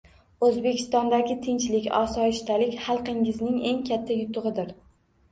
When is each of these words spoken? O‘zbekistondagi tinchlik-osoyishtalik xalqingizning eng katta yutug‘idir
O‘zbekistondagi 0.45 1.35
tinchlik-osoyishtalik 1.47 2.77
xalqingizning 2.85 3.59
eng 3.73 3.83
katta 3.91 4.17
yutug‘idir 4.23 4.73